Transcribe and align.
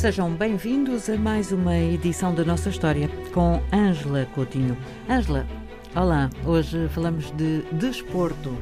Sejam 0.00 0.32
bem-vindos 0.32 1.10
a 1.10 1.16
mais 1.18 1.52
uma 1.52 1.76
edição 1.76 2.34
da 2.34 2.42
nossa 2.42 2.70
história 2.70 3.06
com 3.34 3.60
Ângela 3.70 4.24
Coutinho. 4.34 4.74
Ângela, 5.06 5.46
olá, 5.94 6.30
hoje 6.46 6.88
falamos 6.88 7.30
de 7.32 7.60
desporto. 7.72 8.56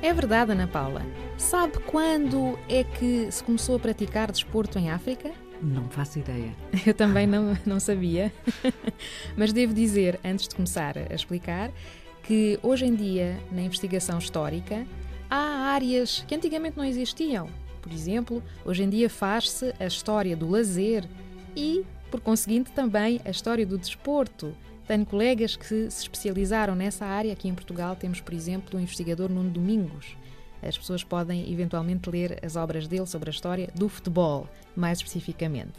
É 0.00 0.14
verdade, 0.14 0.52
Ana 0.52 0.68
Paula. 0.68 1.04
Sabe 1.36 1.80
quando 1.80 2.56
é 2.68 2.84
que 2.84 3.28
se 3.32 3.42
começou 3.42 3.74
a 3.74 3.78
praticar 3.80 4.30
desporto 4.30 4.78
em 4.78 4.90
África? 4.90 5.32
Não 5.60 5.90
faço 5.90 6.20
ideia. 6.20 6.54
Eu 6.86 6.94
também 6.94 7.26
não, 7.26 7.58
não 7.66 7.80
sabia. 7.80 8.32
Mas 9.36 9.52
devo 9.52 9.74
dizer, 9.74 10.20
antes 10.24 10.46
de 10.46 10.54
começar 10.54 10.96
a 10.96 11.12
explicar, 11.12 11.72
que 12.22 12.60
hoje 12.62 12.86
em 12.86 12.94
dia, 12.94 13.40
na 13.50 13.62
investigação 13.62 14.20
histórica, 14.20 14.86
há 15.28 15.72
áreas 15.72 16.24
que 16.28 16.34
antigamente 16.36 16.76
não 16.76 16.84
existiam. 16.84 17.50
Por 17.80 17.92
exemplo, 17.92 18.42
hoje 18.64 18.82
em 18.82 18.88
dia 18.88 19.08
faz-se 19.08 19.74
a 19.78 19.86
história 19.86 20.36
do 20.36 20.48
lazer 20.48 21.04
e, 21.56 21.84
por 22.10 22.20
conseguinte, 22.20 22.70
também 22.72 23.20
a 23.24 23.30
história 23.30 23.64
do 23.66 23.78
desporto. 23.78 24.54
Tenho 24.86 25.06
colegas 25.06 25.56
que 25.56 25.90
se 25.90 26.02
especializaram 26.02 26.74
nessa 26.74 27.06
área. 27.06 27.32
Aqui 27.32 27.48
em 27.48 27.54
Portugal 27.54 27.94
temos, 27.96 28.20
por 28.20 28.34
exemplo, 28.34 28.78
o 28.78 28.82
investigador 28.82 29.30
Nuno 29.30 29.50
Domingos. 29.50 30.16
As 30.62 30.76
pessoas 30.76 31.02
podem 31.02 31.50
eventualmente 31.50 32.10
ler 32.10 32.38
as 32.44 32.56
obras 32.56 32.86
dele 32.86 33.06
sobre 33.06 33.30
a 33.30 33.32
história 33.32 33.70
do 33.74 33.88
futebol, 33.88 34.48
mais 34.76 34.98
especificamente. 34.98 35.72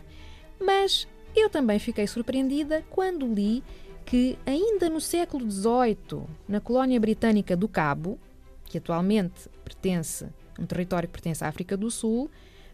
Mas 0.59 1.07
eu 1.35 1.49
também 1.49 1.77
fiquei 1.79 2.07
surpreendida 2.07 2.83
quando 2.89 3.31
li 3.31 3.63
que, 4.05 4.37
ainda 4.45 4.89
no 4.89 4.99
século 4.99 5.49
XVIII, 5.49 6.23
na 6.47 6.59
colónia 6.59 6.99
britânica 6.99 7.55
do 7.55 7.67
Cabo, 7.67 8.20
que 8.65 8.77
atualmente 8.77 9.49
pertence, 9.63 10.27
um 10.59 10.65
território 10.65 11.07
que 11.07 11.13
pertence 11.13 11.43
à 11.43 11.47
África 11.47 11.76
do 11.77 11.91
Sul, 11.91 12.29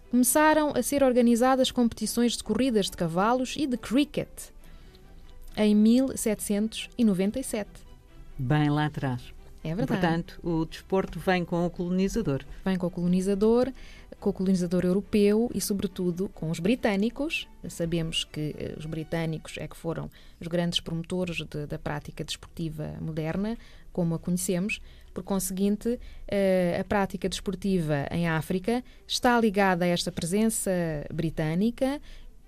começaram 0.09 0.73
a 0.75 0.81
ser 0.81 1.03
organizadas 1.03 1.71
competições 1.71 2.37
de 2.37 2.43
corridas 2.43 2.89
de 2.89 2.97
cavalos 2.97 3.55
e 3.57 3.67
de 3.67 3.77
cricket 3.77 4.29
em 5.55 5.75
1797. 5.75 7.69
Bem 8.37 8.69
lá 8.69 8.85
atrás. 8.85 9.33
É 9.71 9.75
verdade. 9.75 10.01
Portanto, 10.01 10.39
o 10.43 10.65
desporto 10.65 11.19
vem 11.19 11.43
com 11.43 11.65
o 11.65 11.69
colonizador. 11.69 12.43
Vem 12.63 12.77
com 12.77 12.87
o 12.87 12.91
colonizador, 12.91 13.71
com 14.19 14.29
o 14.29 14.33
colonizador 14.33 14.85
europeu 14.85 15.49
e, 15.53 15.61
sobretudo, 15.61 16.29
com 16.29 16.49
os 16.49 16.59
britânicos. 16.59 17.47
Sabemos 17.67 18.23
que 18.23 18.55
eh, 18.57 18.75
os 18.77 18.85
britânicos 18.85 19.55
é 19.57 19.67
que 19.67 19.75
foram 19.75 20.09
os 20.39 20.47
grandes 20.47 20.79
promotores 20.79 21.37
de, 21.37 21.65
da 21.65 21.77
prática 21.77 22.23
desportiva 22.23 22.95
moderna, 23.01 23.57
como 23.91 24.15
a 24.15 24.19
conhecemos. 24.19 24.81
Por 25.13 25.23
conseguinte, 25.23 25.99
eh, 26.27 26.77
a 26.79 26.83
prática 26.83 27.27
desportiva 27.27 28.07
em 28.11 28.27
África 28.27 28.83
está 29.07 29.39
ligada 29.39 29.85
a 29.85 29.87
esta 29.87 30.11
presença 30.11 30.71
britânica, 31.13 31.99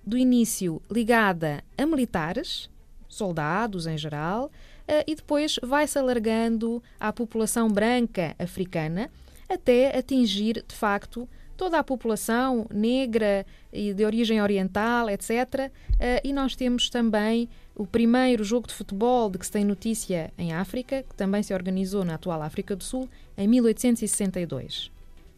do 0.06 0.17
início 0.17 0.81
ligada 0.89 1.64
a 1.78 1.86
militares, 1.86 2.70
soldados 3.10 3.88
em 3.88 3.98
geral, 3.98 4.52
eh, 4.88 5.04
e 5.08 5.16
depois 5.16 5.60
vai-se 5.62 5.98
alargando 5.98 6.82
à 7.00 7.12
população 7.12 7.68
branca 7.68 8.36
africana 8.40 9.10
até 9.50 9.98
atingir, 9.98 10.64
de 10.66 10.76
facto, 10.76 11.28
toda 11.58 11.78
a 11.78 11.84
população 11.84 12.66
negra 12.72 13.46
e 13.74 13.94
de 13.94 14.06
origem 14.06 14.42
oriental, 14.42 15.10
etc. 15.10 15.70
Eh, 16.00 16.22
e 16.24 16.32
nós 16.32 16.56
temos 16.56 16.90
também 16.90 17.50
o 17.76 17.86
primeiro 17.86 18.46
jogo 18.46 18.68
de 18.68 18.74
futebol 18.74 19.30
de 19.30 19.38
que 19.38 19.46
se 19.46 19.52
tem 19.52 19.66
notícia 19.66 20.32
em 20.38 20.54
África, 20.54 21.04
que 21.04 21.16
também 21.16 21.44
se 21.44 21.54
organizou 21.54 22.06
na 22.06 22.16
atual 22.16 22.42
África 22.42 22.76
do 22.76 22.84
Sul, 22.84 23.10
em 23.38 23.46
1862. 23.48 24.90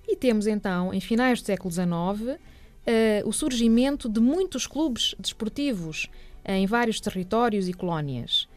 E 0.08 0.16
temos 0.16 0.46
então, 0.46 0.94
em 0.94 1.00
finais 1.00 1.42
do 1.42 1.46
século 1.46 1.72
XIX, 1.72 2.38
eh, 2.86 3.24
o 3.26 3.32
surgimento 3.32 4.10
de 4.10 4.20
muitos 4.20 4.68
clubes 4.68 5.16
desportivos 5.18 6.08
em 6.46 6.66
vários 6.66 7.00
territórios 7.00 7.68
e 7.68 7.74
colónias. 7.74 8.48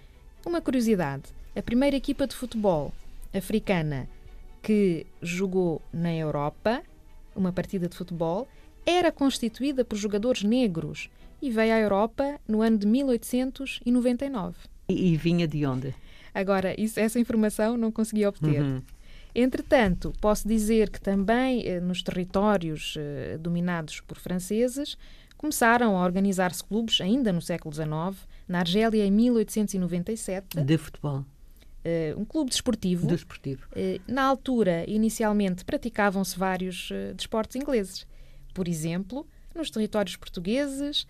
Uma 0.44 0.60
curiosidade: 0.60 1.24
a 1.56 1.62
primeira 1.62 1.96
equipa 1.96 2.26
de 2.26 2.34
futebol 2.34 2.92
africana 3.32 4.08
que 4.62 5.06
jogou 5.20 5.82
na 5.92 6.14
Europa, 6.14 6.82
uma 7.36 7.52
partida 7.52 7.88
de 7.88 7.96
futebol, 7.96 8.48
era 8.86 9.12
constituída 9.12 9.84
por 9.84 9.96
jogadores 9.96 10.42
negros 10.42 11.10
e 11.40 11.50
veio 11.50 11.74
à 11.74 11.78
Europa 11.78 12.40
no 12.48 12.62
ano 12.62 12.78
de 12.78 12.86
1899. 12.86 14.56
E, 14.88 15.12
e 15.12 15.16
vinha 15.16 15.46
de 15.46 15.66
onde? 15.66 15.94
Agora, 16.34 16.78
isso, 16.80 16.98
essa 16.98 17.18
informação 17.18 17.76
não 17.76 17.92
consegui 17.92 18.26
obter. 18.26 18.62
Uhum. 18.62 18.82
Entretanto, 19.34 20.12
posso 20.20 20.46
dizer 20.46 20.90
que 20.90 21.00
também 21.00 21.66
eh, 21.66 21.80
nos 21.80 22.02
territórios 22.02 22.94
eh, 22.96 23.36
dominados 23.38 24.00
por 24.00 24.16
franceses 24.16 24.96
começaram 25.44 25.98
a 25.98 26.02
organizar-se 26.02 26.64
clubes 26.64 27.02
ainda 27.02 27.30
no 27.30 27.42
século 27.42 27.74
XIX 27.74 28.26
na 28.48 28.60
Argélia 28.60 29.04
em 29.04 29.10
1897. 29.10 30.58
De 30.62 30.78
futebol. 30.78 31.18
Uh, 31.84 32.18
um 32.18 32.24
clube 32.24 32.48
desportivo. 32.48 33.06
Desportivo. 33.06 33.68
Uh, 33.72 34.00
na 34.10 34.22
altura, 34.22 34.88
inicialmente, 34.88 35.62
praticavam-se 35.62 36.38
vários 36.38 36.88
uh, 36.90 37.12
desportos 37.14 37.56
ingleses. 37.56 38.06
Por 38.54 38.66
exemplo, 38.66 39.26
nos 39.54 39.70
territórios 39.70 40.16
portugueses, 40.16 41.06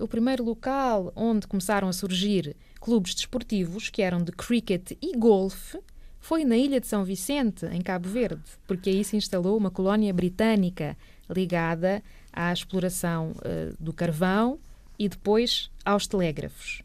o 0.00 0.06
primeiro 0.06 0.44
local 0.44 1.12
onde 1.16 1.46
começaram 1.46 1.88
a 1.88 1.92
surgir 1.92 2.54
clubes 2.80 3.14
desportivos, 3.14 3.90
que 3.90 4.00
eram 4.00 4.22
de 4.22 4.30
cricket 4.32 4.92
e 5.00 5.16
golfe, 5.16 5.78
foi 6.20 6.44
na 6.44 6.56
ilha 6.56 6.78
de 6.78 6.86
São 6.86 7.04
Vicente, 7.04 7.66
em 7.66 7.80
Cabo 7.80 8.08
Verde, 8.08 8.42
porque 8.66 8.90
aí 8.90 9.02
se 9.02 9.16
instalou 9.16 9.56
uma 9.56 9.70
colónia 9.70 10.12
britânica 10.12 10.96
ligada 11.28 12.02
à 12.32 12.52
exploração 12.52 13.34
do 13.78 13.92
carvão 13.92 14.58
e 14.98 15.08
depois 15.08 15.70
aos 15.84 16.06
telégrafos. 16.06 16.82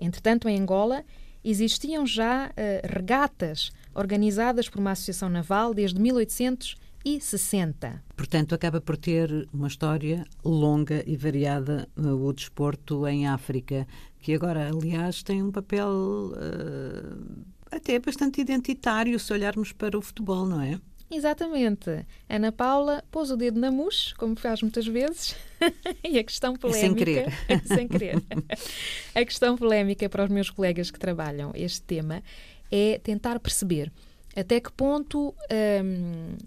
Entretanto, 0.00 0.48
em 0.48 0.58
Angola 0.58 1.04
existiam 1.44 2.06
já 2.06 2.46
uh, 2.46 2.50
regatas 2.84 3.70
organizadas 3.94 4.68
por 4.68 4.78
uma 4.78 4.92
associação 4.92 5.28
naval 5.28 5.74
desde 5.74 6.00
1860. 6.00 8.02
Portanto, 8.16 8.54
acaba 8.54 8.80
por 8.80 8.96
ter 8.96 9.48
uma 9.52 9.68
história 9.68 10.24
longa 10.44 11.02
e 11.06 11.16
variada 11.16 11.88
uh, 11.96 12.14
o 12.14 12.32
desporto 12.32 13.06
em 13.06 13.26
África, 13.26 13.86
que 14.20 14.34
agora, 14.34 14.68
aliás, 14.68 15.22
tem 15.22 15.42
um 15.42 15.50
papel 15.50 15.90
uh, 15.90 17.44
até 17.70 17.98
bastante 17.98 18.40
identitário 18.40 19.18
se 19.18 19.32
olharmos 19.32 19.72
para 19.72 19.98
o 19.98 20.02
futebol, 20.02 20.46
não 20.46 20.60
é? 20.60 20.80
Exatamente. 21.10 22.06
Ana 22.28 22.52
Paula 22.52 23.02
pôs 23.10 23.30
o 23.30 23.36
dedo 23.36 23.58
na 23.58 23.70
mousse, 23.70 24.14
como 24.14 24.36
faz 24.36 24.60
muitas 24.60 24.86
vezes, 24.86 25.34
e 26.04 26.18
a 26.18 26.24
questão 26.24 26.54
polémica. 26.54 26.86
Sem 26.86 26.94
querer. 26.94 27.32
sem 27.66 27.88
querer. 27.88 28.22
a 29.14 29.24
questão 29.24 29.56
polémica 29.56 30.08
para 30.08 30.24
os 30.24 30.30
meus 30.30 30.50
colegas 30.50 30.90
que 30.90 30.98
trabalham 30.98 31.52
este 31.54 31.82
tema 31.82 32.22
é 32.70 32.98
tentar 32.98 33.40
perceber 33.40 33.90
até 34.36 34.60
que 34.60 34.70
ponto 34.70 35.34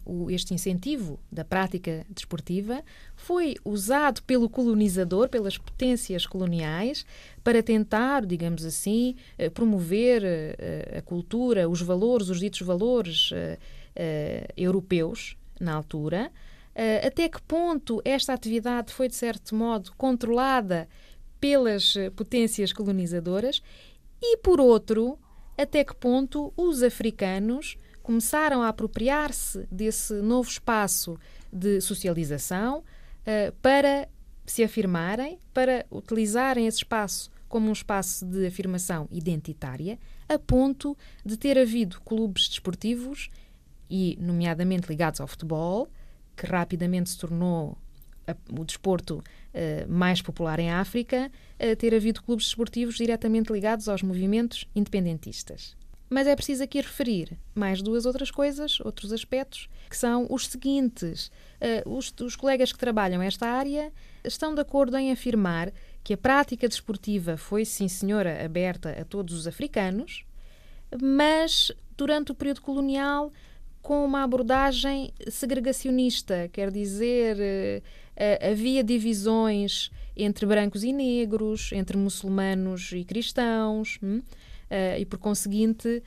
um, 0.07 0.29
este 0.29 0.53
incentivo 0.53 1.19
da 1.31 1.43
prática 1.43 2.05
desportiva 2.09 2.83
foi 3.15 3.55
usado 3.65 4.21
pelo 4.23 4.49
colonizador, 4.49 5.29
pelas 5.29 5.57
potências 5.57 6.25
coloniais, 6.25 7.05
para 7.43 7.61
tentar, 7.61 8.25
digamos 8.25 8.63
assim, 8.63 9.15
eh, 9.37 9.49
promover 9.49 10.23
eh, 10.23 10.97
a 10.99 11.01
cultura, 11.01 11.67
os 11.67 11.81
valores, 11.81 12.29
os 12.29 12.39
ditos 12.39 12.61
valores 12.61 13.29
eh, 13.33 13.57
uh, 13.95 14.53
europeus 14.55 15.35
na 15.59 15.73
altura. 15.73 16.31
Uh, 16.73 17.07
até 17.07 17.27
que 17.27 17.41
ponto 17.41 18.01
esta 18.05 18.33
atividade 18.33 18.93
foi, 18.93 19.07
de 19.07 19.15
certo 19.15 19.53
modo, 19.55 19.91
controlada 19.97 20.87
pelas 21.39 21.95
potências 22.15 22.71
colonizadoras 22.71 23.61
e, 24.21 24.37
por 24.37 24.61
outro, 24.61 25.17
até 25.61 25.83
que 25.83 25.95
ponto 25.95 26.53
os 26.57 26.81
africanos 26.81 27.77
começaram 28.01 28.61
a 28.61 28.69
apropriar-se 28.69 29.67
desse 29.71 30.13
novo 30.21 30.49
espaço 30.49 31.17
de 31.51 31.79
socialização 31.81 32.79
uh, 32.79 33.51
para 33.61 34.09
se 34.45 34.63
afirmarem, 34.63 35.39
para 35.53 35.85
utilizarem 35.91 36.67
esse 36.67 36.79
espaço 36.79 37.29
como 37.47 37.69
um 37.69 37.73
espaço 37.73 38.25
de 38.25 38.45
afirmação 38.45 39.07
identitária, 39.11 39.99
a 40.27 40.39
ponto 40.39 40.97
de 41.23 41.37
ter 41.37 41.57
havido 41.57 41.99
clubes 42.01 42.47
desportivos 42.47 43.29
e, 43.89 44.17
nomeadamente, 44.21 44.87
ligados 44.87 45.19
ao 45.19 45.27
futebol, 45.27 45.89
que 46.35 46.45
rapidamente 46.45 47.09
se 47.09 47.17
tornou 47.17 47.77
o 48.51 48.63
desporto 48.63 49.17
uh, 49.17 49.91
mais 49.91 50.21
popular 50.21 50.59
em 50.59 50.71
África, 50.71 51.31
ter 51.77 51.93
havido 51.93 52.23
clubes 52.23 52.45
desportivos 52.45 52.95
diretamente 52.95 53.53
ligados 53.53 53.87
aos 53.87 54.01
movimentos 54.01 54.67
independentistas. 54.75 55.75
Mas 56.13 56.27
é 56.27 56.35
preciso 56.35 56.61
aqui 56.61 56.81
referir 56.81 57.39
mais 57.55 57.81
duas 57.81 58.05
outras 58.05 58.29
coisas, 58.29 58.81
outros 58.81 59.13
aspectos, 59.13 59.69
que 59.89 59.95
são 59.95 60.27
os 60.29 60.45
seguintes. 60.45 61.31
Uh, 61.85 61.97
os, 61.97 62.13
os 62.19 62.35
colegas 62.35 62.73
que 62.73 62.77
trabalham 62.77 63.21
esta 63.21 63.47
área 63.47 63.93
estão 64.21 64.53
de 64.53 64.59
acordo 64.59 64.97
em 64.97 65.09
afirmar 65.09 65.71
que 66.03 66.13
a 66.13 66.17
prática 66.17 66.67
desportiva 66.67 67.37
foi, 67.37 67.63
sim 67.63 67.87
senhora, 67.87 68.43
aberta 68.43 68.89
a 68.89 69.05
todos 69.05 69.33
os 69.33 69.47
africanos, 69.47 70.25
mas 71.01 71.71
durante 71.95 72.33
o 72.33 72.35
período 72.35 72.61
colonial 72.61 73.31
com 73.81 74.03
uma 74.03 74.23
abordagem 74.23 75.13
segregacionista, 75.29 76.49
quer 76.51 76.69
dizer, 76.71 77.81
uh, 78.17 78.51
havia 78.51 78.83
divisões 78.83 79.91
entre 80.15 80.45
brancos 80.45 80.83
e 80.83 80.91
negros, 80.91 81.71
entre 81.73 81.97
muçulmanos 81.97 82.91
e 82.91 83.03
cristãos, 83.03 83.99
uh, 84.01 84.97
e 84.99 85.05
por 85.05 85.19
conseguinte, 85.19 86.01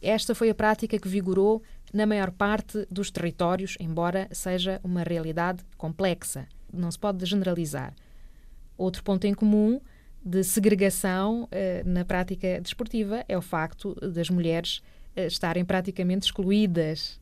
esta 0.00 0.36
foi 0.36 0.50
a 0.50 0.54
prática 0.54 1.00
que 1.00 1.08
vigorou 1.08 1.60
na 1.92 2.06
maior 2.06 2.30
parte 2.30 2.86
dos 2.88 3.10
territórios, 3.10 3.76
embora 3.80 4.28
seja 4.30 4.80
uma 4.84 5.02
realidade 5.02 5.64
complexa. 5.76 6.46
Não 6.72 6.88
se 6.92 6.98
pode 6.98 7.26
generalizar. 7.26 7.92
Outro 8.78 9.02
ponto 9.02 9.26
em 9.26 9.34
comum 9.34 9.80
de 10.24 10.44
segregação 10.44 11.48
na 11.84 12.04
prática 12.04 12.60
desportiva 12.60 13.24
é 13.28 13.36
o 13.36 13.42
facto 13.42 13.96
das 13.96 14.30
mulheres 14.30 14.80
estarem 15.16 15.64
praticamente 15.64 16.26
excluídas 16.26 17.18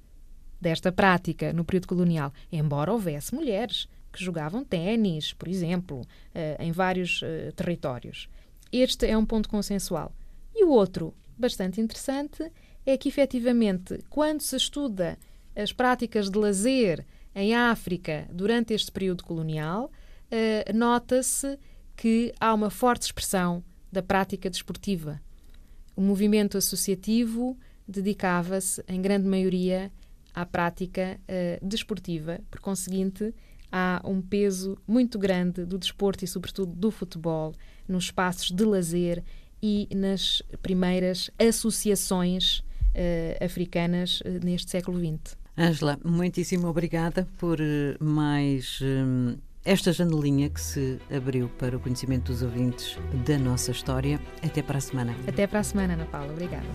desta 0.64 0.90
prática 0.90 1.52
no 1.52 1.62
período 1.62 1.88
colonial, 1.88 2.32
embora 2.50 2.90
houvesse 2.90 3.34
mulheres 3.34 3.86
que 4.10 4.24
jogavam 4.24 4.64
ténis, 4.64 5.34
por 5.34 5.46
exemplo, 5.46 6.00
eh, 6.34 6.56
em 6.58 6.72
vários 6.72 7.20
eh, 7.22 7.52
territórios. 7.54 8.30
Este 8.72 9.06
é 9.06 9.16
um 9.16 9.26
ponto 9.26 9.46
consensual. 9.46 10.10
E 10.54 10.64
o 10.64 10.70
outro, 10.70 11.12
bastante 11.36 11.82
interessante, 11.82 12.50
é 12.86 12.96
que 12.96 13.10
efetivamente, 13.10 14.02
quando 14.08 14.40
se 14.40 14.56
estuda 14.56 15.18
as 15.54 15.70
práticas 15.70 16.30
de 16.30 16.38
lazer 16.38 17.04
em 17.34 17.54
África 17.54 18.26
durante 18.32 18.72
este 18.72 18.90
período 18.90 19.22
colonial, 19.22 19.90
eh, 20.30 20.72
nota-se 20.72 21.58
que 21.94 22.32
há 22.40 22.54
uma 22.54 22.70
forte 22.70 23.02
expressão 23.02 23.62
da 23.92 24.02
prática 24.02 24.48
desportiva. 24.48 25.20
O 25.94 26.00
movimento 26.00 26.56
associativo 26.56 27.56
dedicava-se, 27.86 28.82
em 28.88 29.02
grande 29.02 29.28
maioria, 29.28 29.92
à 30.34 30.44
prática 30.44 31.18
uh, 31.22 31.66
desportiva. 31.66 32.40
Por 32.50 32.60
conseguinte, 32.60 33.32
há 33.70 34.02
um 34.04 34.20
peso 34.20 34.76
muito 34.86 35.18
grande 35.18 35.64
do 35.64 35.78
desporto 35.78 36.24
e, 36.24 36.28
sobretudo, 36.28 36.72
do 36.72 36.90
futebol 36.90 37.54
nos 37.88 38.04
espaços 38.04 38.50
de 38.50 38.64
lazer 38.64 39.22
e 39.62 39.88
nas 39.94 40.42
primeiras 40.60 41.30
associações 41.38 42.58
uh, 42.58 43.44
africanas 43.44 44.20
uh, 44.20 44.44
neste 44.44 44.70
século 44.70 44.98
XX. 44.98 45.36
Ângela, 45.56 45.98
muitíssimo 46.04 46.66
obrigada 46.66 47.28
por 47.38 47.58
mais 48.00 48.80
um, 48.82 49.36
esta 49.64 49.92
janelinha 49.92 50.50
que 50.50 50.60
se 50.60 50.98
abriu 51.14 51.48
para 51.48 51.76
o 51.76 51.80
conhecimento 51.80 52.32
dos 52.32 52.42
ouvintes 52.42 52.98
da 53.24 53.38
nossa 53.38 53.70
história. 53.70 54.20
Até 54.42 54.62
para 54.62 54.78
a 54.78 54.80
semana. 54.80 55.14
Até 55.26 55.46
para 55.46 55.60
a 55.60 55.64
semana, 55.64 55.94
Ana 55.94 56.06
Paula. 56.06 56.32
Obrigada. 56.32 56.66